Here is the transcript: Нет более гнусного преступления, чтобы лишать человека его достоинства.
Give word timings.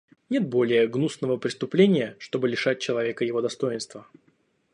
Нет 0.29 0.47
более 0.49 0.87
гнусного 0.87 1.37
преступления, 1.37 2.15
чтобы 2.17 2.49
лишать 2.49 2.79
человека 2.79 3.23
его 3.23 3.39
достоинства. 3.39 4.07